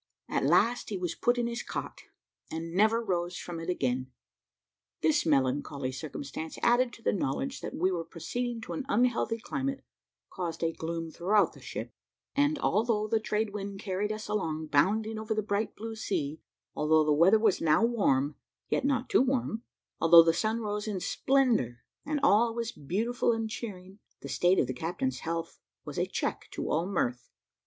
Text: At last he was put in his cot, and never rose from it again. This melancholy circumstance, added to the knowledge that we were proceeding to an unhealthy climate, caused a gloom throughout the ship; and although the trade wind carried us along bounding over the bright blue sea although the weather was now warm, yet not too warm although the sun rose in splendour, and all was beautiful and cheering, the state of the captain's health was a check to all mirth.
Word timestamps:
At 0.27 0.43
last 0.43 0.89
he 0.89 0.97
was 0.97 1.13
put 1.13 1.37
in 1.37 1.45
his 1.45 1.61
cot, 1.61 2.01
and 2.49 2.73
never 2.73 3.03
rose 3.03 3.37
from 3.37 3.59
it 3.59 3.69
again. 3.69 4.11
This 5.03 5.27
melancholy 5.27 5.91
circumstance, 5.91 6.57
added 6.63 6.91
to 6.93 7.03
the 7.03 7.13
knowledge 7.13 7.61
that 7.61 7.75
we 7.75 7.91
were 7.91 8.03
proceeding 8.03 8.61
to 8.61 8.73
an 8.73 8.83
unhealthy 8.89 9.37
climate, 9.37 9.83
caused 10.31 10.63
a 10.63 10.71
gloom 10.73 11.11
throughout 11.11 11.53
the 11.53 11.59
ship; 11.61 11.93
and 12.33 12.57
although 12.57 13.07
the 13.07 13.19
trade 13.19 13.51
wind 13.51 13.79
carried 13.79 14.11
us 14.11 14.27
along 14.27 14.69
bounding 14.71 15.19
over 15.19 15.35
the 15.35 15.43
bright 15.43 15.75
blue 15.75 15.93
sea 15.95 16.41
although 16.75 17.03
the 17.03 17.13
weather 17.13 17.37
was 17.37 17.61
now 17.61 17.85
warm, 17.85 18.35
yet 18.69 18.83
not 18.83 19.07
too 19.07 19.21
warm 19.21 19.61
although 19.99 20.23
the 20.23 20.33
sun 20.33 20.61
rose 20.61 20.87
in 20.87 20.99
splendour, 20.99 21.77
and 22.07 22.19
all 22.23 22.55
was 22.55 22.71
beautiful 22.71 23.33
and 23.33 23.51
cheering, 23.51 23.99
the 24.21 24.27
state 24.29 24.57
of 24.57 24.65
the 24.65 24.73
captain's 24.73 25.19
health 25.19 25.59
was 25.85 25.99
a 25.99 26.07
check 26.07 26.47
to 26.49 26.71
all 26.71 26.87
mirth. 26.87 27.29